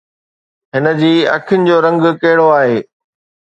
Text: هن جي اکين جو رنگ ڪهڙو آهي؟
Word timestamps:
هن 0.73 0.85
جي 1.01 1.11
اکين 1.35 1.61
جو 1.69 1.77
رنگ 1.85 2.01
ڪهڙو 2.21 2.47
آهي؟ 2.59 2.77